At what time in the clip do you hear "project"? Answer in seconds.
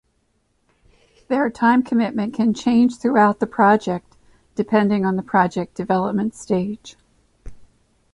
3.45-4.17, 5.21-5.75